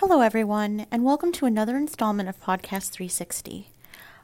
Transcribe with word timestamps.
Hello, 0.00 0.22
everyone, 0.22 0.86
and 0.90 1.04
welcome 1.04 1.30
to 1.30 1.44
another 1.44 1.76
installment 1.76 2.26
of 2.26 2.40
Podcast 2.40 2.88
360. 2.88 3.68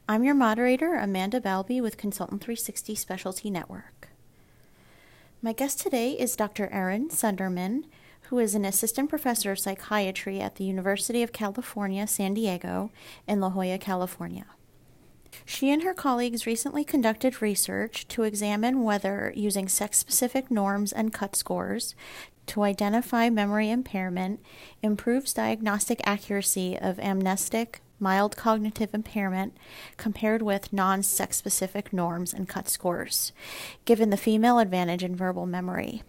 I'm 0.08 0.24
your 0.24 0.34
moderator, 0.34 0.94
Amanda 0.94 1.38
Balby 1.38 1.82
with 1.82 1.98
Consultant 1.98 2.42
360 2.42 2.94
Specialty 2.94 3.50
Network. 3.50 4.08
My 5.42 5.52
guest 5.52 5.78
today 5.78 6.12
is 6.12 6.34
Dr. 6.34 6.70
Erin 6.72 7.10
Sundermann, 7.10 7.84
who 8.30 8.38
is 8.38 8.54
an 8.54 8.64
assistant 8.64 9.10
professor 9.10 9.52
of 9.52 9.58
psychiatry 9.58 10.40
at 10.40 10.54
the 10.54 10.64
University 10.64 11.22
of 11.22 11.34
California, 11.34 12.06
San 12.06 12.32
Diego, 12.32 12.90
in 13.28 13.40
La 13.40 13.50
Jolla, 13.50 13.76
California. 13.76 14.46
She 15.44 15.70
and 15.70 15.82
her 15.82 15.94
colleagues 15.94 16.46
recently 16.46 16.84
conducted 16.84 17.42
research 17.42 18.08
to 18.08 18.22
examine 18.22 18.82
whether 18.82 19.32
using 19.36 19.68
sex 19.68 19.98
specific 19.98 20.50
norms 20.50 20.92
and 20.92 21.12
CUT 21.12 21.36
scores 21.36 21.94
to 22.46 22.62
identify 22.62 23.28
memory 23.28 23.70
impairment 23.70 24.40
improves 24.82 25.32
diagnostic 25.32 26.00
accuracy 26.04 26.78
of 26.78 26.98
amnestic 26.98 27.80
mild 27.98 28.36
cognitive 28.36 28.94
impairment 28.94 29.56
compared 29.96 30.42
with 30.42 30.72
non 30.72 31.02
sex 31.02 31.36
specific 31.36 31.92
norms 31.92 32.32
and 32.32 32.48
CUT 32.48 32.68
scores, 32.68 33.32
given 33.84 34.10
the 34.10 34.16
female 34.16 34.58
advantage 34.58 35.02
in 35.02 35.16
verbal 35.16 35.46
memory. 35.46 36.02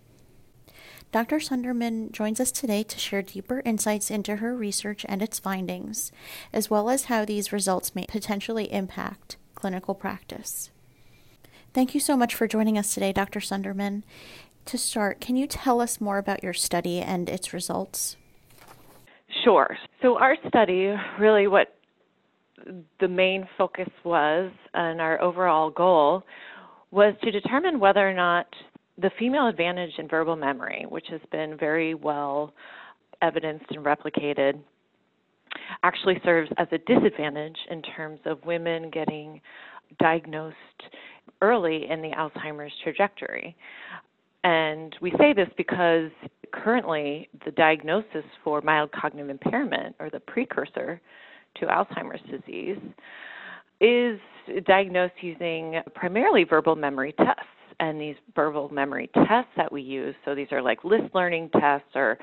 Dr. 1.12 1.38
Sundermann 1.38 2.12
joins 2.12 2.40
us 2.40 2.52
today 2.52 2.84
to 2.84 3.00
share 3.00 3.22
deeper 3.22 3.62
insights 3.64 4.12
into 4.12 4.38
her 4.38 4.56
research 4.56 5.06
and 5.08 5.22
its 5.22 5.40
findings, 5.40 6.12
as 6.52 6.70
well 6.70 6.90
as 6.90 7.06
how 7.06 7.24
these 7.24 7.54
results 7.54 7.96
may 7.96 8.06
potentially 8.08 8.72
impact 8.72 9.38
clinical 9.56 9.96
practice. 9.96 10.70
Thank 11.74 11.94
you 11.94 12.02
so 12.02 12.18
much 12.18 12.36
for 12.36 12.48
joining 12.48 12.78
us 12.78 12.94
today, 12.94 13.14
Dr. 13.14 13.40
Sundermann. 13.40 14.04
To 14.66 14.78
start, 14.78 15.22
can 15.22 15.38
you 15.38 15.48
tell 15.48 15.80
us 15.80 16.02
more 16.02 16.18
about 16.18 16.44
your 16.44 16.54
study 16.54 17.00
and 17.00 17.30
its 17.30 17.54
results? 17.54 18.18
Sure. 19.44 19.78
So, 20.02 20.18
our 20.18 20.36
study 20.50 20.94
really 21.20 21.48
what 21.48 21.74
the 23.00 23.08
main 23.08 23.48
focus 23.58 23.90
was 24.04 24.52
and 24.74 25.00
our 25.00 25.22
overall 25.22 25.70
goal 25.70 26.24
was 26.92 27.14
to 27.24 27.32
determine 27.32 27.80
whether 27.80 28.08
or 28.08 28.14
not 28.14 28.48
the 29.00 29.12
female 29.20 29.48
advantage 29.48 29.92
in 29.98 30.08
verbal 30.08 30.36
memory, 30.36 30.86
which 30.90 31.08
has 31.10 31.22
been 31.32 31.58
very 31.58 31.94
well 31.94 32.54
evidenced 33.22 33.66
and 33.70 33.86
replicated, 33.86 34.60
actually 35.84 36.20
serves 36.24 36.50
as 36.58 36.68
a 36.72 36.78
disadvantage 36.80 37.58
in 37.70 37.82
terms 37.82 38.20
of 38.26 38.44
women 38.46 38.90
getting 38.90 39.42
diagnosed 40.00 40.56
early 41.42 41.88
in 41.90 42.02
the 42.02 42.10
Alzheimer's 42.10 42.74
trajectory. 42.84 43.56
And 44.44 44.96
we 45.02 45.12
say 45.20 45.34
this 45.34 45.50
because 45.58 46.12
currently 46.54 47.30
the 47.46 47.52
diagnosis 47.52 48.24
for 48.44 48.62
mild 48.62 48.92
cognitive 48.92 49.30
impairment, 49.30 49.96
or 50.00 50.10
the 50.10 50.20
precursor 50.20 51.02
to 51.60 51.66
Alzheimer's 51.66 52.22
disease, 52.30 52.78
is 53.82 54.20
diagnosed 54.66 55.14
using 55.22 55.82
primarily 55.94 56.44
verbal 56.44 56.76
memory 56.76 57.14
tests 57.18 57.42
and 57.80 58.00
these 58.00 58.16
verbal 58.36 58.70
memory 58.70 59.10
tests 59.14 59.52
that 59.56 59.72
we 59.72 59.82
use. 59.82 60.16
So 60.26 60.36
these 60.36 60.48
are 60.52 60.62
like 60.62 60.84
list 60.84 61.14
learning 61.14 61.50
tests 61.60 61.90
or 61.96 62.18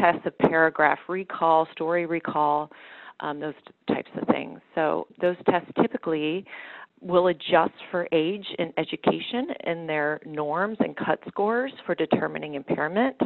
tests 0.00 0.22
of 0.24 0.36
paragraph 0.38 0.98
recall, 1.08 1.66
story 1.72 2.06
recall, 2.06 2.70
um, 3.20 3.40
those 3.40 3.54
types 3.88 4.10
of 4.20 4.26
things. 4.28 4.60
So 4.74 5.06
those 5.20 5.36
tests 5.48 5.70
typically 5.80 6.44
will 7.00 7.28
adjust 7.28 7.72
for 7.90 8.06
age 8.12 8.46
and 8.58 8.72
education 8.76 9.48
in 9.64 9.86
their 9.86 10.20
norms 10.26 10.76
and 10.80 10.96
cut 10.96 11.18
scores 11.28 11.72
for 11.86 11.94
determining 11.94 12.54
impairment. 12.54 13.16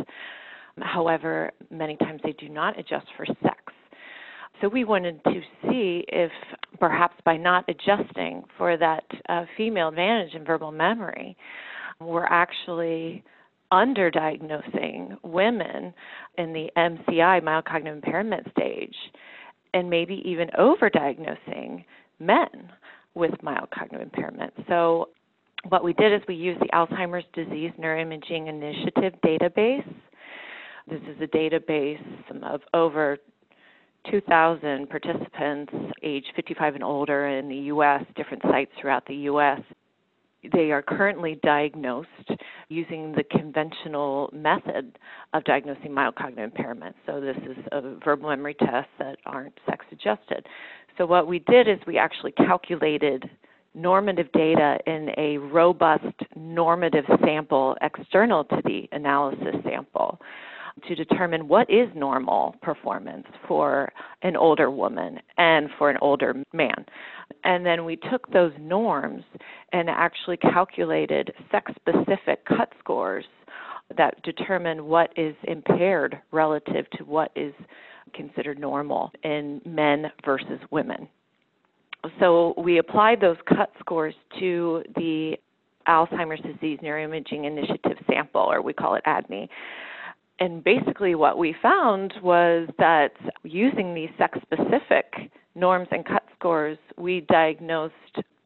However, 0.80 1.50
many 1.70 1.96
times 1.96 2.20
they 2.24 2.32
do 2.32 2.48
not 2.48 2.78
adjust 2.78 3.06
for 3.16 3.26
sex. 3.26 3.63
So 4.64 4.70
we 4.70 4.84
wanted 4.84 5.22
to 5.24 5.40
see 5.64 6.06
if 6.08 6.30
perhaps 6.80 7.16
by 7.26 7.36
not 7.36 7.66
adjusting 7.68 8.44
for 8.56 8.78
that 8.78 9.04
uh, 9.28 9.44
female 9.58 9.88
advantage 9.88 10.32
in 10.32 10.42
verbal 10.42 10.72
memory, 10.72 11.36
we're 12.00 12.24
actually 12.24 13.22
underdiagnosing 13.70 15.18
women 15.22 15.92
in 16.38 16.54
the 16.54 16.70
MCI, 16.78 17.44
mild 17.44 17.66
cognitive 17.66 18.02
impairment 18.02 18.46
stage, 18.52 18.94
and 19.74 19.90
maybe 19.90 20.22
even 20.24 20.48
overdiagnosing 20.58 21.84
men 22.18 22.72
with 23.14 23.32
mild 23.42 23.68
cognitive 23.70 24.08
impairment. 24.14 24.54
So 24.66 25.10
what 25.68 25.84
we 25.84 25.92
did 25.92 26.14
is 26.14 26.22
we 26.26 26.36
used 26.36 26.62
the 26.62 26.70
Alzheimer's 26.72 27.26
Disease 27.34 27.72
Neuroimaging 27.78 28.48
Initiative 28.48 29.12
database. 29.22 29.94
This 30.88 31.02
is 31.02 31.20
a 31.20 31.26
database 31.26 32.00
of 32.42 32.62
over 32.72 33.18
2,000 34.10 34.88
participants 34.88 35.72
age 36.02 36.24
55 36.36 36.74
and 36.74 36.84
older 36.84 37.26
in 37.26 37.48
the 37.48 37.56
U.S., 37.56 38.02
different 38.16 38.42
sites 38.42 38.70
throughout 38.80 39.06
the 39.06 39.14
U.S. 39.14 39.60
They 40.52 40.72
are 40.72 40.82
currently 40.82 41.40
diagnosed 41.42 42.08
using 42.68 43.12
the 43.12 43.24
conventional 43.24 44.28
method 44.32 44.98
of 45.32 45.44
diagnosing 45.44 45.92
mild 45.92 46.16
cognitive 46.16 46.52
impairment. 46.52 46.96
So, 47.06 47.20
this 47.20 47.36
is 47.38 47.56
a 47.72 47.96
verbal 48.04 48.28
memory 48.28 48.54
tests 48.54 48.90
that 48.98 49.16
aren't 49.24 49.58
sex 49.66 49.86
adjusted. 49.90 50.46
So, 50.98 51.06
what 51.06 51.26
we 51.26 51.38
did 51.38 51.68
is 51.68 51.78
we 51.86 51.96
actually 51.96 52.32
calculated 52.32 53.30
normative 53.74 54.30
data 54.32 54.78
in 54.86 55.10
a 55.16 55.38
robust 55.38 56.14
normative 56.36 57.04
sample 57.24 57.76
external 57.82 58.44
to 58.44 58.60
the 58.64 58.88
analysis 58.92 59.56
sample 59.64 60.20
to 60.88 60.94
determine 60.94 61.48
what 61.48 61.70
is 61.70 61.88
normal 61.94 62.56
performance 62.60 63.26
for 63.46 63.92
an 64.22 64.36
older 64.36 64.70
woman 64.70 65.18
and 65.38 65.68
for 65.78 65.90
an 65.90 65.96
older 66.00 66.34
man. 66.52 66.84
And 67.44 67.64
then 67.64 67.84
we 67.84 67.96
took 67.96 68.30
those 68.32 68.52
norms 68.58 69.24
and 69.72 69.88
actually 69.88 70.36
calculated 70.36 71.32
sex 71.50 71.72
specific 71.76 72.44
cut 72.44 72.72
scores 72.78 73.24
that 73.96 74.20
determine 74.22 74.86
what 74.86 75.10
is 75.16 75.34
impaired 75.44 76.18
relative 76.32 76.88
to 76.96 77.04
what 77.04 77.30
is 77.36 77.54
considered 78.14 78.58
normal 78.58 79.10
in 79.22 79.60
men 79.64 80.10
versus 80.24 80.60
women. 80.70 81.08
So 82.20 82.54
we 82.58 82.78
applied 82.78 83.20
those 83.20 83.36
cut 83.48 83.72
scores 83.80 84.14
to 84.38 84.82
the 84.96 85.36
Alzheimer's 85.88 86.40
Disease 86.40 86.78
Neuroimaging 86.82 87.46
Initiative 87.46 87.98
sample, 88.10 88.42
or 88.42 88.62
we 88.62 88.72
call 88.72 88.94
it 88.94 89.04
ADNI 89.06 89.48
and 90.40 90.64
basically 90.64 91.14
what 91.14 91.38
we 91.38 91.54
found 91.62 92.14
was 92.22 92.68
that 92.78 93.12
using 93.42 93.94
these 93.94 94.10
sex 94.18 94.38
specific 94.42 95.30
norms 95.54 95.88
and 95.90 96.04
cut 96.04 96.24
scores, 96.34 96.78
we 96.98 97.20
diagnosed 97.22 97.94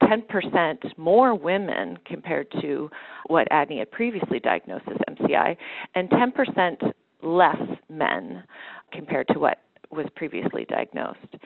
10% 0.03 0.99
more 0.99 1.35
women 1.35 1.99
compared 2.05 2.51
to 2.61 2.91
what 3.27 3.49
ADNI 3.51 3.79
had 3.81 3.91
previously 3.91 4.39
diagnosed 4.39 4.85
as 4.89 5.17
MCI, 5.17 5.57
and 5.95 6.11
10% 6.11 6.93
less 7.23 7.57
men 7.89 8.45
compared 8.93 9.27
to 9.29 9.39
what 9.39 9.59
was 9.91 10.07
previously 10.15 10.67
diagnosed. 10.69 11.37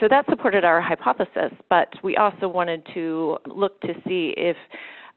So 0.00 0.08
that 0.08 0.26
supported 0.28 0.64
our 0.64 0.80
hypothesis, 0.80 1.52
but 1.70 1.88
we 2.02 2.16
also 2.16 2.48
wanted 2.48 2.86
to 2.94 3.38
look 3.46 3.80
to 3.80 3.94
see 4.06 4.34
if 4.36 4.56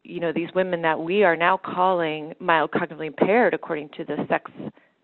you 0.09 0.19
know 0.19 0.33
these 0.33 0.49
women 0.55 0.81
that 0.81 0.99
we 0.99 1.23
are 1.23 1.35
now 1.35 1.57
calling 1.57 2.33
mild 2.39 2.71
cognitively 2.71 3.07
impaired 3.07 3.53
according 3.53 3.89
to 3.97 4.03
the 4.03 4.17
sex 4.27 4.51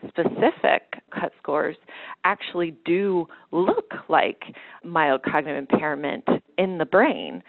specific 0.08 1.02
cut 1.14 1.32
scores 1.42 1.76
actually 2.24 2.76
do 2.86 3.28
look 3.52 3.94
like 4.10 4.44
mild 4.84 5.22
cognitive 5.24 5.58
impairment 5.58 6.24
in 6.58 6.78
the 6.78 6.86
brain. 6.86 7.42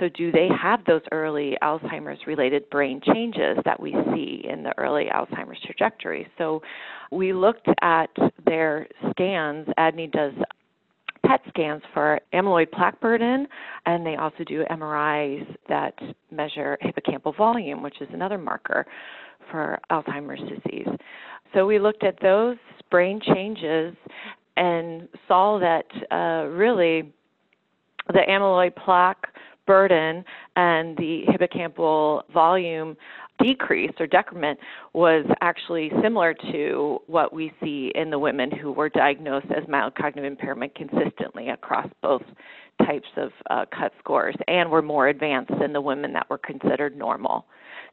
So, 0.00 0.08
do 0.08 0.32
they 0.32 0.48
have 0.60 0.84
those 0.86 1.02
early 1.12 1.56
Alzheimer's 1.62 2.26
related 2.26 2.68
brain 2.70 3.00
changes 3.04 3.58
that 3.64 3.78
we 3.78 3.94
see 4.14 4.46
in 4.48 4.62
the 4.62 4.76
early 4.78 5.06
Alzheimer's 5.14 5.60
trajectory? 5.64 6.26
So, 6.38 6.62
we 7.10 7.32
looked 7.32 7.68
at 7.82 8.10
their 8.46 8.88
scans. 9.10 9.68
ADNI 9.78 10.10
does 10.10 10.32
PET 11.32 11.40
scans 11.48 11.82
for 11.94 12.20
amyloid 12.34 12.70
plaque 12.72 13.00
burden, 13.00 13.46
and 13.86 14.04
they 14.04 14.16
also 14.16 14.44
do 14.44 14.64
MRIs 14.70 15.46
that 15.66 15.94
measure 16.30 16.76
hippocampal 16.82 17.34
volume, 17.36 17.82
which 17.82 18.00
is 18.02 18.08
another 18.12 18.36
marker 18.36 18.84
for 19.50 19.78
Alzheimer's 19.90 20.40
disease. 20.40 20.88
So 21.54 21.66
we 21.66 21.78
looked 21.78 22.04
at 22.04 22.20
those 22.20 22.58
brain 22.90 23.18
changes 23.34 23.96
and 24.58 25.08
saw 25.26 25.58
that 25.58 25.86
uh, 26.14 26.48
really 26.48 27.10
the 28.08 28.20
amyloid 28.28 28.76
plaque 28.76 29.28
burden 29.66 30.22
and 30.56 30.96
the 30.98 31.22
hippocampal 31.28 32.22
volume 32.34 32.94
decrease 33.42 33.92
or 33.98 34.06
decrement 34.06 34.58
was 34.92 35.24
actually 35.40 35.90
similar 36.02 36.34
to 36.52 36.98
what 37.06 37.32
we 37.32 37.52
see 37.62 37.92
in 37.94 38.10
the 38.10 38.18
women 38.18 38.50
who 38.50 38.72
were 38.72 38.88
diagnosed 38.88 39.46
as 39.56 39.66
mild 39.68 39.94
cognitive 39.94 40.30
impairment 40.30 40.74
consistently 40.74 41.48
across 41.48 41.88
both 42.02 42.22
types 42.86 43.08
of 43.16 43.30
uh, 43.50 43.64
cut 43.76 43.92
scores 43.98 44.34
and 44.48 44.70
were 44.70 44.82
more 44.82 45.08
advanced 45.08 45.52
than 45.60 45.72
the 45.72 45.80
women 45.80 46.12
that 46.12 46.28
were 46.30 46.38
considered 46.38 46.96
normal. 46.96 47.46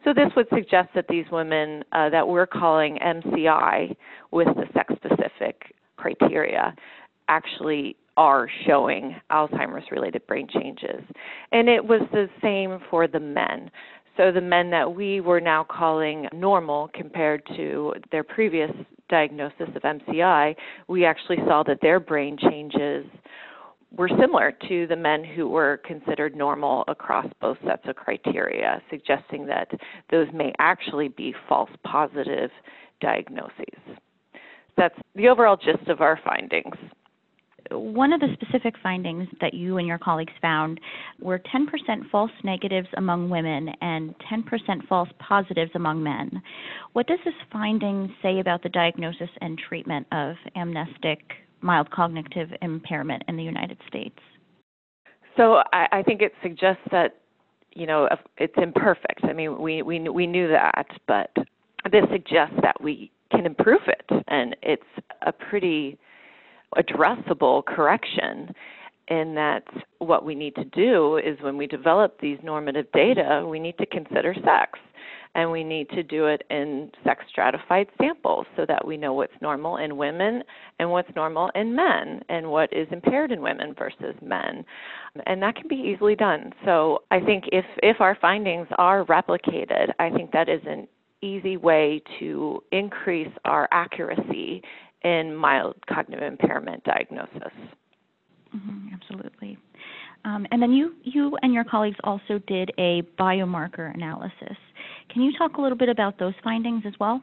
So 0.04 0.14
this 0.14 0.32
would 0.36 0.48
suggest 0.54 0.90
that 0.96 1.06
these 1.10 1.26
women 1.32 1.84
uh, 1.92 2.10
that 2.10 2.28
we're 2.28 2.48
calling 2.48 2.98
MCI 3.06 3.96
with 4.32 4.48
the 4.56 4.66
sex 4.74 4.94
specific 4.96 5.76
criteria 5.98 6.74
actually 7.28 7.96
are 8.20 8.50
showing 8.68 9.16
Alzheimer's 9.32 9.90
related 9.92 10.26
brain 10.28 10.48
changes. 10.54 11.02
And 11.54 11.70
it 11.70 11.84
was 11.84 12.02
the 12.12 12.28
same 12.42 12.80
for 12.90 13.08
the 13.08 13.20
men. 13.20 13.72
So 14.20 14.34
the 14.34 14.42
men 14.42 14.70
that 14.72 14.94
we 14.94 15.22
were 15.22 15.40
now 15.40 15.64
calling 15.64 16.28
normal 16.34 16.90
compared 16.94 17.42
to 17.56 17.94
their 18.12 18.26
previous 18.26 18.70
diagnosis 19.08 19.70
of 19.74 19.82
MCI, 19.82 20.56
we 20.90 21.06
actually 21.06 21.38
saw 21.48 21.64
that 21.64 21.80
their 21.82 22.02
brain 22.02 22.38
changes 22.38 23.06
were 23.96 24.10
similar 24.20 24.52
to 24.68 24.88
the 24.88 24.96
men 24.98 25.24
who 25.24 25.48
were 25.48 25.80
considered 25.86 26.36
normal 26.36 26.84
across 26.90 27.28
both 27.40 27.58
sets 27.66 27.84
of 27.86 27.96
criteria, 27.96 28.82
suggesting 28.90 29.46
that 29.46 29.72
those 30.12 30.28
may 30.34 30.52
actually 30.60 31.08
be 31.08 31.34
false 31.48 31.72
positive 31.86 32.52
diagnoses. 33.00 33.80
That's 34.76 35.00
the 35.16 35.30
overall 35.30 35.56
gist 35.56 35.88
of 35.88 36.02
our 36.02 36.20
findings 36.26 36.76
one 37.72 38.14
of 38.14 38.20
the 38.20 38.28
specific 38.34 38.76
findings 38.82 39.28
that 39.42 39.54
you 39.54 39.78
and 39.78 39.88
your 39.88 39.98
colleagues 39.98 40.34
found 40.42 40.80
were 41.20 41.40
10% 41.40 42.10
false 42.12 42.32
negatives 42.44 42.88
among 42.98 43.30
women 43.30 43.70
and 43.82 44.16
10% 44.32 44.88
false 44.88 45.10
positives 45.20 45.72
among 45.76 46.04
men. 46.04 46.42
What 46.94 47.08
does 47.08 47.20
this 47.26 47.34
finding 47.52 48.14
say 48.22 48.40
about 48.40 48.64
the 48.64 48.70
diagnosis 48.70 49.30
and 49.42 49.58
treatment 49.58 50.08
of 50.12 50.36
amnestic 50.56 51.20
mild 51.62 51.92
cognitive 51.92 52.50
impairment 52.62 53.24
in 53.28 53.38
the 53.38 53.44
United 53.44 53.78
States? 53.88 54.20
So 55.38 55.62
I, 55.74 55.88
I 55.92 56.04
think 56.04 56.22
it 56.22 56.34
suggests 56.42 56.84
that 56.92 57.16
you 57.74 57.86
know 57.86 58.10
it's 58.38 58.54
imperfect. 58.58 59.24
I 59.24 59.34
mean, 59.34 59.62
we 59.62 59.82
we 59.82 60.00
we 60.10 60.28
knew 60.28 60.48
that, 60.50 60.88
but 61.08 61.32
this 61.92 62.04
suggests 62.12 62.56
that 62.62 62.82
we 62.82 63.12
can 63.32 63.46
improve 63.46 63.82
it, 63.88 64.24
and 64.28 64.56
it's 64.62 64.84
a 65.26 65.32
pretty 65.32 65.98
addressable 66.78 67.66
correction 67.66 68.54
in 69.10 69.34
that 69.36 69.64
what 69.98 70.24
we 70.24 70.36
need 70.36 70.56
to 70.56 70.66
do 70.66 71.18
is 71.18 71.38
when 71.42 71.58
we 71.58 71.68
develop 71.68 72.20
these 72.22 72.38
normative 72.44 72.86
data, 72.94 73.46
we 73.48 73.60
need 73.60 73.78
to 73.80 73.86
consider 73.88 74.34
sex. 74.36 74.80
And 75.36 75.52
we 75.52 75.64
need 75.64 75.90
to 75.92 76.02
do 76.02 76.26
it 76.26 76.42
in 76.50 76.90
sex 77.04 77.24
stratified 77.30 77.88
samples 78.02 78.48
so 78.58 78.66
that 78.68 78.86
we 78.86 78.98
know 78.98 79.14
what's 79.14 79.34
normal 79.42 79.78
in 79.78 79.96
women 79.96 80.42
and 80.80 80.90
what's 80.90 81.10
normal 81.16 81.52
in 81.54 81.76
men 81.76 82.22
and 82.30 82.50
what 82.50 82.74
is 82.74 82.88
impaired 82.92 83.32
in 83.32 83.40
women 83.40 83.76
versus 83.78 84.16
men. 84.24 84.66
And 85.28 85.42
that 85.44 85.56
can 85.56 85.68
be 85.68 85.76
easily 85.76 86.16
done. 86.16 86.52
So 86.66 87.04
I 87.12 87.20
think 87.20 87.44
if, 87.52 87.66
if 87.84 88.02
our 88.02 88.18
findings 88.20 88.68
are 88.80 89.06
replicated, 89.06 89.92
I 90.00 90.10
think 90.10 90.32
that 90.32 90.50
is 90.50 90.62
an 90.66 90.88
easy 91.22 91.58
way 91.58 92.02
to 92.20 92.64
increase 92.72 93.32
our 93.46 93.68
accuracy 93.72 94.64
in 95.04 95.36
mild 95.36 95.76
cognitive 95.88 96.24
impairment 96.24 96.84
diagnosis. 96.84 97.54
Mm-hmm, 98.56 98.94
absolutely. 98.94 99.58
Um, 100.26 100.46
and 100.52 100.62
then 100.62 100.72
you, 100.72 100.96
you 101.04 101.38
and 101.42 101.54
your 101.54 101.64
colleagues 101.64 101.98
also 102.04 102.40
did 102.48 102.72
a 102.78 103.04
biomarker 103.18 103.94
analysis. 103.94 104.58
Can 105.12 105.22
you 105.22 105.32
talk 105.38 105.58
a 105.58 105.62
little 105.62 105.78
bit 105.78 105.90
about 105.90 106.20
those 106.20 106.34
findings 106.44 106.84
as 106.86 106.94
well? 107.00 107.22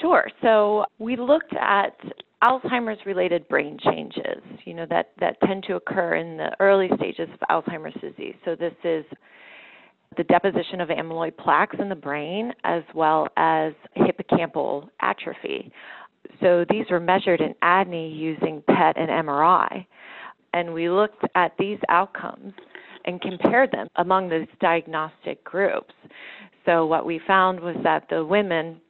Sure. 0.00 0.28
So 0.42 0.84
we 0.98 1.16
looked 1.16 1.54
at 1.54 1.96
Alzheimer's 2.42 2.98
related 3.06 3.46
brain 3.48 3.78
changes, 3.84 4.42
you 4.64 4.74
know, 4.74 4.86
that, 4.90 5.10
that 5.20 5.36
tend 5.46 5.64
to 5.68 5.76
occur 5.76 6.16
in 6.16 6.36
the 6.36 6.50
early 6.58 6.88
stages 6.96 7.28
of 7.32 7.64
Alzheimer's 7.64 7.98
disease. 8.00 8.34
So 8.44 8.56
this 8.56 8.74
is 8.82 9.04
the 10.16 10.24
deposition 10.24 10.80
of 10.80 10.88
amyloid 10.88 11.36
plaques 11.36 11.76
in 11.78 11.88
the 11.88 11.94
brain 11.94 12.52
as 12.64 12.82
well 12.94 13.28
as 13.36 13.72
hippocampal 13.96 14.88
atrophy. 15.00 15.72
So 16.40 16.64
these 16.68 16.86
were 16.90 17.00
measured 17.00 17.40
in 17.40 17.54
ADNI 17.62 18.16
using 18.16 18.62
PET 18.68 18.96
and 18.96 19.08
MRI. 19.08 19.86
And 20.54 20.74
we 20.74 20.90
looked 20.90 21.24
at 21.34 21.52
these 21.58 21.78
outcomes 21.88 22.52
and 23.04 23.20
compared 23.20 23.70
them 23.72 23.88
among 23.96 24.28
those 24.28 24.46
diagnostic 24.60 25.42
groups. 25.44 25.94
So 26.66 26.86
what 26.86 27.06
we 27.06 27.20
found 27.26 27.60
was 27.60 27.76
that 27.82 28.06
the 28.10 28.24
women 28.24 28.80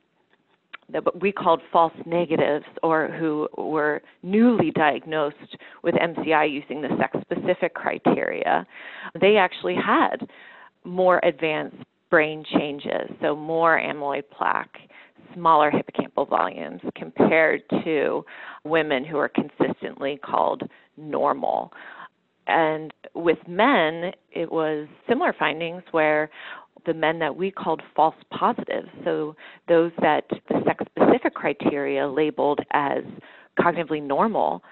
that 0.93 1.21
we 1.23 1.33
called 1.33 1.63
false 1.73 1.95
negatives 2.05 2.67
or 2.83 3.09
who 3.09 3.49
were 3.57 4.03
newly 4.23 4.71
diagnosed 4.73 5.57
with 5.83 5.95
MCI 5.95 6.51
using 6.53 6.83
the 6.83 6.89
sex 6.99 7.17
specific 7.23 7.73
criteria, 7.75 8.67
they 9.19 9.37
actually 9.37 9.77
had 9.77 10.27
more 10.85 11.21
advanced 11.23 11.77
brain 12.11 12.45
changes, 12.53 13.09
so 13.23 13.35
more 13.35 13.81
amyloid 13.81 14.25
plaque 14.31 14.77
smaller 15.35 15.71
hippocampal 15.71 16.29
volumes 16.29 16.81
compared 16.97 17.63
to 17.85 18.25
women 18.65 19.05
who 19.05 19.19
are 19.19 19.31
consistently 19.31 20.19
called 20.25 20.63
normal. 20.97 21.73
And 22.47 22.93
with 23.15 23.39
men, 23.47 24.13
it 24.31 24.51
was 24.51 24.89
similar 25.09 25.35
findings 25.39 25.83
where 25.93 26.31
the 26.87 26.95
men 26.95 27.19
that 27.21 27.37
we 27.37 27.51
called 27.51 27.81
false 27.95 28.17
positives, 28.37 28.89
so 29.05 29.37
those 29.69 29.93
that 30.01 30.25
the 30.49 30.61
sex 30.67 30.85
specific 30.97 31.35
criteria 31.35 32.09
labeled 32.09 32.61
as 32.73 33.05
cognitively 33.59 34.03
normal, 34.03 34.63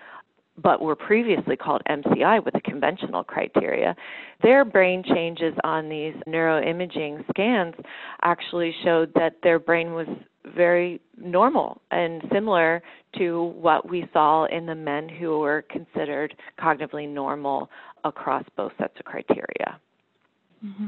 but 0.62 0.81
were 0.81 0.97
previously 0.97 1.57
called 1.57 1.83
MCI 1.89 2.45
with 2.45 2.55
the 2.55 2.61
conventional 2.61 3.25
criteria, 3.25 3.95
their 4.43 4.65
brain 4.65 5.03
changes 5.03 5.55
on 5.65 5.89
these 5.89 6.15
neuroimaging 6.29 7.25
scans 7.31 7.75
actually 8.23 8.75
showed 8.85 9.12
that 9.15 9.37
their 9.43 9.59
brain 9.59 9.93
was 9.93 10.07
very 10.55 11.01
normal 11.17 11.81
and 11.91 12.23
similar 12.33 12.83
to 13.19 13.55
what 13.57 13.89
we 13.89 14.09
saw 14.12 14.47
in 14.47 14.67
the 14.67 14.75
men 14.75 15.09
who 15.09 15.39
were 15.39 15.65
considered 15.71 16.35
cognitively 16.59 17.09
normal 17.09 17.71
across 18.05 18.45
both 18.56 18.73
sets 18.79 18.95
of 18.99 19.05
criteria. 19.05 19.79
Mm-hmm. 20.65 20.87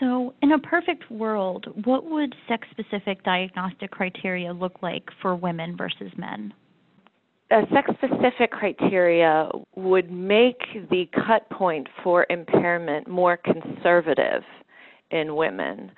So, 0.00 0.34
in 0.42 0.52
a 0.52 0.58
perfect 0.58 1.10
world, 1.10 1.66
what 1.84 2.04
would 2.04 2.34
sex 2.48 2.66
specific 2.70 3.22
diagnostic 3.24 3.90
criteria 3.90 4.52
look 4.52 4.82
like 4.82 5.04
for 5.22 5.34
women 5.34 5.76
versus 5.76 6.12
men? 6.16 6.52
A 7.50 7.62
sex 7.72 7.90
specific 7.96 8.50
criteria 8.50 9.48
would 9.74 10.10
make 10.10 10.60
the 10.90 11.08
cut 11.26 11.48
point 11.48 11.88
for 12.04 12.26
impairment 12.28 13.08
more 13.08 13.38
conservative 13.38 14.42
in 15.10 15.34
women 15.34 15.90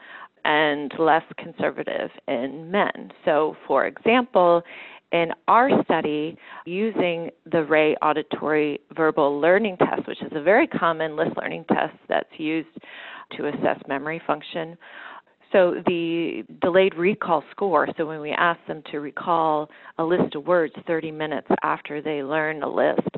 and 0.44 0.92
less 0.96 1.24
conservative 1.38 2.10
in 2.28 2.70
men. 2.70 3.10
So, 3.24 3.56
for 3.66 3.86
example, 3.86 4.62
in 5.10 5.32
our 5.48 5.70
study, 5.82 6.38
using 6.66 7.30
the 7.50 7.64
Rey 7.64 7.96
Auditory 7.96 8.78
Verbal 8.94 9.40
Learning 9.40 9.76
Test, 9.76 10.06
which 10.06 10.22
is 10.22 10.30
a 10.32 10.42
very 10.42 10.68
common 10.68 11.16
list 11.16 11.32
learning 11.36 11.64
test 11.66 11.96
that's 12.08 12.30
used 12.38 12.68
to 13.36 13.48
assess 13.48 13.80
memory 13.88 14.22
function, 14.24 14.76
so 15.52 15.74
the 15.86 16.44
delayed 16.60 16.94
recall 16.94 17.42
score, 17.50 17.88
so 17.96 18.06
when 18.06 18.20
we 18.20 18.30
ask 18.30 18.60
them 18.68 18.82
to 18.92 19.00
recall 19.00 19.68
a 19.98 20.04
list 20.04 20.34
of 20.36 20.46
words 20.46 20.74
30 20.86 21.10
minutes 21.10 21.48
after 21.62 22.00
they 22.00 22.22
learn 22.22 22.62
a 22.62 22.68
list, 22.68 23.08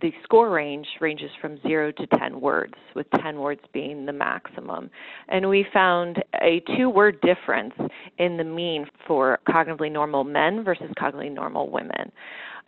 the 0.00 0.12
score 0.22 0.50
range 0.50 0.86
ranges 1.00 1.30
from 1.40 1.60
0 1.62 1.92
to 1.92 2.06
10 2.18 2.40
words, 2.40 2.74
with 2.94 3.06
10 3.20 3.38
words 3.38 3.60
being 3.72 4.06
the 4.06 4.12
maximum. 4.12 4.88
And 5.28 5.48
we 5.48 5.66
found 5.72 6.22
a 6.40 6.62
two 6.76 6.88
word 6.88 7.20
difference 7.22 7.74
in 8.18 8.36
the 8.36 8.44
mean 8.44 8.86
for 9.06 9.40
cognitively 9.48 9.90
normal 9.90 10.24
men 10.24 10.62
versus 10.64 10.90
cognitively 10.96 11.32
normal 11.32 11.70
women. 11.70 12.12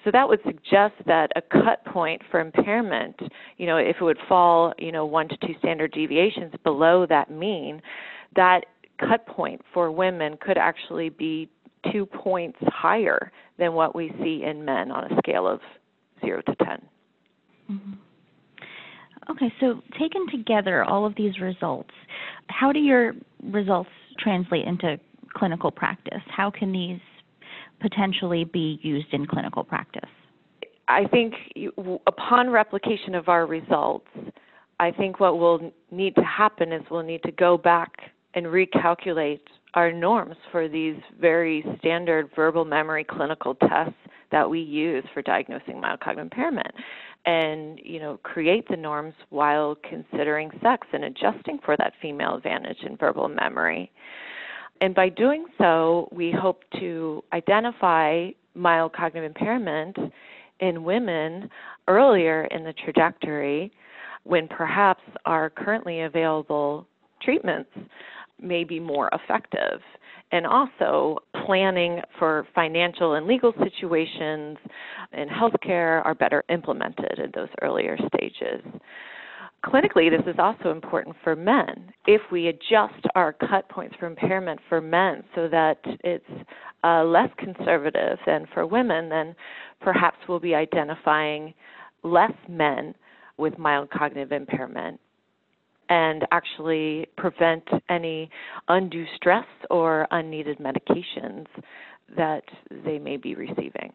So 0.04 0.10
that 0.10 0.28
would 0.28 0.40
suggest 0.44 0.94
that 1.06 1.30
a 1.36 1.42
cut 1.42 1.84
point 1.86 2.22
for 2.30 2.40
impairment, 2.40 3.20
you 3.56 3.66
know, 3.66 3.76
if 3.76 3.96
it 4.00 4.04
would 4.04 4.18
fall, 4.28 4.74
you 4.78 4.90
know, 4.90 5.06
one 5.06 5.28
to 5.28 5.36
two 5.36 5.54
standard 5.60 5.92
deviations 5.92 6.52
below 6.64 7.06
that 7.06 7.30
mean, 7.30 7.80
that 8.34 8.64
cut 8.98 9.26
point 9.26 9.60
for 9.72 9.90
women 9.90 10.36
could 10.40 10.58
actually 10.58 11.08
be 11.08 11.48
two 11.92 12.06
points 12.06 12.58
higher 12.68 13.32
than 13.58 13.74
what 13.74 13.94
we 13.94 14.12
see 14.22 14.44
in 14.44 14.64
men 14.64 14.90
on 14.90 15.10
a 15.10 15.16
scale 15.18 15.46
of 15.46 15.60
0 16.20 16.42
to 16.42 16.54
10. 16.56 16.66
Mm-hmm. 17.70 17.92
Okay, 19.30 19.52
so 19.60 19.80
taken 19.98 20.26
together, 20.30 20.84
all 20.84 21.06
of 21.06 21.14
these 21.16 21.38
results, 21.40 21.90
how 22.48 22.72
do 22.72 22.80
your 22.80 23.14
results 23.44 23.90
translate 24.18 24.66
into 24.66 24.98
clinical 25.34 25.70
practice? 25.70 26.22
How 26.28 26.50
can 26.50 26.72
these 26.72 27.00
potentially 27.80 28.44
be 28.44 28.80
used 28.82 29.12
in 29.12 29.26
clinical 29.26 29.62
practice? 29.64 30.10
I 30.88 31.06
think 31.06 31.34
upon 32.06 32.50
replication 32.50 33.14
of 33.14 33.28
our 33.28 33.46
results, 33.46 34.08
I 34.80 34.90
think 34.90 35.20
what 35.20 35.38
will 35.38 35.72
need 35.90 36.16
to 36.16 36.22
happen 36.22 36.72
is 36.72 36.82
we'll 36.90 37.04
need 37.04 37.22
to 37.22 37.32
go 37.32 37.56
back 37.56 38.11
and 38.34 38.46
recalculate 38.46 39.40
our 39.74 39.92
norms 39.92 40.36
for 40.50 40.68
these 40.68 40.96
very 41.20 41.64
standard 41.78 42.30
verbal 42.34 42.64
memory 42.64 43.04
clinical 43.04 43.54
tests 43.54 43.94
that 44.30 44.48
we 44.48 44.60
use 44.60 45.04
for 45.12 45.22
diagnosing 45.22 45.80
mild 45.80 46.00
cognitive 46.00 46.24
impairment 46.32 46.72
and 47.24 47.78
you 47.84 48.00
know 48.00 48.18
create 48.22 48.66
the 48.68 48.76
norms 48.76 49.14
while 49.30 49.76
considering 49.88 50.50
sex 50.62 50.86
and 50.92 51.04
adjusting 51.04 51.58
for 51.64 51.76
that 51.76 51.92
female 52.02 52.34
advantage 52.36 52.78
in 52.84 52.96
verbal 52.96 53.28
memory. 53.28 53.90
And 54.80 54.94
by 54.94 55.08
doing 55.08 55.46
so 55.58 56.08
we 56.10 56.32
hope 56.32 56.64
to 56.80 57.22
identify 57.32 58.30
mild 58.54 58.92
cognitive 58.92 59.24
impairment 59.24 59.96
in 60.60 60.84
women 60.84 61.48
earlier 61.88 62.44
in 62.46 62.64
the 62.64 62.72
trajectory 62.72 63.72
when 64.24 64.48
perhaps 64.48 65.02
our 65.24 65.50
currently 65.50 66.02
available 66.02 66.86
treatments 67.22 67.70
may 68.42 68.64
be 68.64 68.80
more 68.80 69.08
effective. 69.12 69.80
And 70.30 70.46
also, 70.46 71.18
planning 71.44 72.00
for 72.18 72.46
financial 72.54 73.14
and 73.14 73.26
legal 73.26 73.52
situations 73.62 74.56
in 75.12 75.28
healthcare 75.28 76.04
are 76.06 76.14
better 76.14 76.42
implemented 76.48 77.18
in 77.18 77.30
those 77.34 77.50
earlier 77.60 77.98
stages. 78.14 78.62
Clinically, 79.64 80.10
this 80.10 80.26
is 80.26 80.38
also 80.38 80.70
important 80.70 81.14
for 81.22 81.36
men. 81.36 81.92
If 82.06 82.22
we 82.32 82.48
adjust 82.48 83.06
our 83.14 83.32
cut 83.32 83.68
points 83.68 83.94
for 84.00 84.06
impairment 84.06 84.58
for 84.68 84.80
men 84.80 85.22
so 85.34 85.48
that 85.48 85.78
it's 86.02 86.24
uh, 86.82 87.04
less 87.04 87.28
conservative 87.38 88.18
than 88.26 88.46
for 88.52 88.66
women, 88.66 89.08
then 89.08 89.36
perhaps 89.80 90.16
we'll 90.28 90.40
be 90.40 90.54
identifying 90.54 91.54
less 92.02 92.32
men 92.48 92.94
with 93.36 93.56
mild 93.58 93.90
cognitive 93.90 94.32
impairment 94.32 94.98
and 95.92 96.26
actually 96.30 97.06
prevent 97.18 97.68
any 97.90 98.30
undue 98.68 99.04
stress 99.14 99.44
or 99.70 100.08
unneeded 100.10 100.58
medications 100.58 101.44
that 102.16 102.44
they 102.86 102.98
may 102.98 103.18
be 103.18 103.34
receiving. 103.34 103.92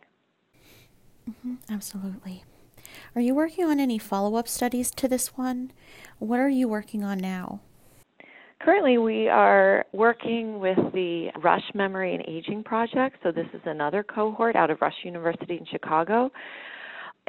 Mm-hmm, 1.28 1.56
absolutely. 1.72 2.44
Are 3.16 3.22
you 3.22 3.34
working 3.34 3.66
on 3.66 3.80
any 3.80 3.98
follow 3.98 4.36
up 4.36 4.48
studies 4.48 4.92
to 4.92 5.08
this 5.08 5.36
one? 5.36 5.72
What 6.20 6.40
are 6.40 6.50
you 6.50 6.68
working 6.68 7.04
on 7.04 7.18
now? 7.18 7.62
Currently, 8.62 9.00
we 9.00 9.28
are 9.28 9.84
working 9.92 10.60
with 10.60 10.78
the 10.94 11.30
Rush 11.42 11.66
Memory 11.74 12.14
and 12.14 12.24
Aging 12.28 12.64
Project. 12.64 13.18
So, 13.24 13.32
this 13.32 13.48
is 13.54 13.62
another 13.66 14.04
cohort 14.04 14.56
out 14.56 14.70
of 14.70 14.82
Rush 14.82 15.04
University 15.04 15.58
in 15.58 15.66
Chicago. 15.66 16.32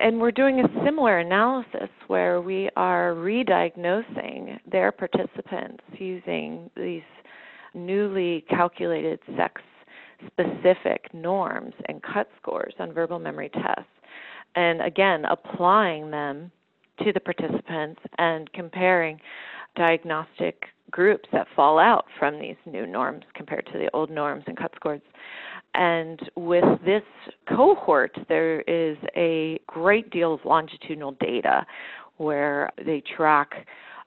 And 0.00 0.20
we're 0.20 0.30
doing 0.30 0.60
a 0.60 0.84
similar 0.84 1.18
analysis 1.18 1.88
where 2.06 2.40
we 2.40 2.70
are 2.76 3.14
re-diagnosing 3.14 4.58
their 4.70 4.92
participants 4.92 5.82
using 5.98 6.70
these 6.76 7.02
newly 7.74 8.44
calculated 8.48 9.18
sex 9.36 9.60
specific 10.26 11.12
norms 11.12 11.74
and 11.86 12.02
cut 12.02 12.28
scores 12.40 12.74
on 12.78 12.92
verbal 12.92 13.18
memory 13.18 13.50
tests 13.50 13.90
and 14.56 14.80
again 14.82 15.24
applying 15.24 16.10
them 16.10 16.50
to 17.04 17.12
the 17.12 17.20
participants 17.20 18.00
and 18.18 18.52
comparing 18.52 19.20
diagnostic 19.76 20.64
groups 20.90 21.28
that 21.32 21.46
fall 21.54 21.78
out 21.78 22.06
from 22.18 22.40
these 22.40 22.56
new 22.66 22.86
norms 22.86 23.24
compared 23.34 23.66
to 23.66 23.78
the 23.78 23.88
old 23.94 24.10
norms 24.10 24.42
and 24.46 24.56
cut 24.56 24.72
scores. 24.74 25.00
And 25.78 26.18
with 26.35 26.64
this 26.85 27.04
cohort, 27.49 28.11
there 28.28 28.62
is 28.62 28.97
a 29.16 29.61
great 29.68 30.11
deal 30.11 30.35
of 30.35 30.40
longitudinal 30.44 31.12
data 31.20 31.64
where 32.16 32.68
they 32.85 33.00
track 33.16 33.64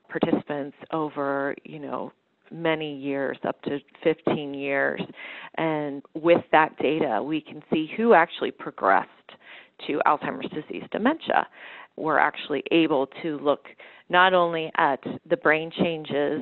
participants 0.09 0.75
over, 0.91 1.55
you 1.63 1.79
know, 1.79 2.11
many 2.51 2.93
years, 2.93 3.37
up 3.47 3.61
to 3.61 3.79
15 4.03 4.53
years. 4.53 5.01
And 5.55 6.03
with 6.13 6.43
that 6.51 6.77
data, 6.77 7.23
we 7.23 7.39
can 7.39 7.63
see 7.71 7.89
who 7.95 8.13
actually 8.13 8.51
progressed 8.51 9.07
to 9.87 10.01
Alzheimer's 10.05 10.49
disease 10.51 10.83
dementia. 10.91 11.47
We're 11.97 12.19
actually 12.19 12.63
able 12.71 13.07
to 13.21 13.37
look 13.39 13.65
not 14.09 14.33
only 14.33 14.71
at 14.77 14.99
the 15.29 15.37
brain 15.37 15.71
changes 15.71 16.41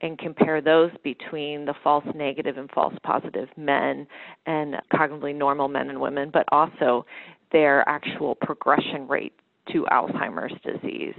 and 0.00 0.18
compare 0.18 0.60
those 0.60 0.90
between 1.04 1.64
the 1.64 1.74
false 1.82 2.04
negative 2.14 2.56
and 2.56 2.70
false 2.70 2.94
positive 3.02 3.48
men 3.56 4.06
and 4.46 4.76
cognitively 4.92 5.34
normal 5.34 5.68
men 5.68 5.90
and 5.90 6.00
women, 6.00 6.30
but 6.32 6.44
also 6.50 7.04
their 7.52 7.86
actual 7.88 8.34
progression 8.36 9.06
rate 9.06 9.34
to 9.72 9.86
Alzheimer's 9.92 10.54
disease. 10.64 11.14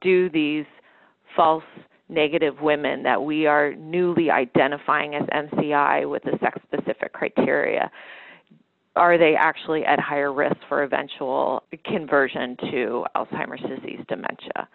Do 0.00 0.28
these 0.28 0.66
false 1.34 1.64
negative 2.08 2.60
women 2.60 3.02
that 3.02 3.22
we 3.22 3.46
are 3.46 3.74
newly 3.74 4.30
identifying 4.30 5.14
as 5.14 5.22
MCI 5.22 6.08
with 6.08 6.22
the 6.22 6.38
sex 6.40 6.58
specific 6.66 7.12
criteria 7.12 7.90
are 8.96 9.18
they 9.18 9.34
actually 9.38 9.84
at 9.84 10.00
higher 10.00 10.32
risk 10.32 10.56
for 10.68 10.82
eventual 10.82 11.62
conversion 11.84 12.56
to 12.70 13.04
Alzheimer's 13.14 13.62
disease 13.62 14.00
dementia? 14.08 14.68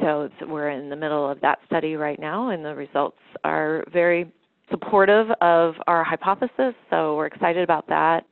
So 0.00 0.28
we're 0.48 0.70
in 0.70 0.88
the 0.88 0.96
middle 0.96 1.30
of 1.30 1.40
that 1.42 1.58
study 1.66 1.94
right 1.96 2.18
now, 2.18 2.50
and 2.50 2.64
the 2.64 2.74
results 2.74 3.18
are 3.44 3.84
very 3.92 4.32
supportive 4.70 5.28
of 5.40 5.74
our 5.86 6.02
hypothesis. 6.02 6.74
So 6.90 7.16
we're 7.16 7.26
excited 7.26 7.62
about 7.62 7.86
that. 7.88 8.24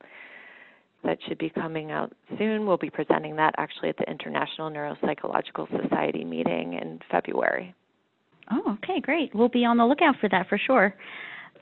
That 1.04 1.18
should 1.28 1.38
be 1.38 1.50
coming 1.50 1.90
out 1.90 2.12
soon. 2.38 2.64
We'll 2.66 2.76
be 2.76 2.90
presenting 2.90 3.37
that 3.37 3.54
actually 3.59 3.88
at 3.88 3.97
the 3.97 4.09
International 4.11 4.71
Neuropsychological 4.71 5.68
Society 5.82 6.25
meeting 6.25 6.75
in 6.75 7.00
February. 7.11 7.75
Oh, 8.50 8.78
okay, 8.82 9.00
great. 9.00 9.35
We'll 9.35 9.49
be 9.49 9.64
on 9.64 9.76
the 9.76 9.85
lookout 9.85 10.16
for 10.21 10.28
that 10.30 10.49
for 10.49 10.59
sure. 10.59 10.94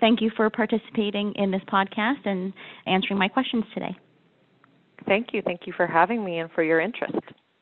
Thank 0.01 0.21
you 0.21 0.31
for 0.37 0.49
participating 0.51 1.33
in 1.37 1.51
this 1.51 1.63
podcast 1.73 2.25
and 2.25 2.53
answering 2.87 3.19
my 3.19 3.29
questions 3.29 3.65
today. 3.75 3.97
Thank 5.07 5.29
you. 5.33 5.43
Thank 5.43 5.67
you 5.67 5.73
for 5.77 5.87
having 5.87 6.25
me 6.25 6.39
and 6.39 6.51
for 6.53 6.63
your 6.63 6.81
interest. 6.81 7.19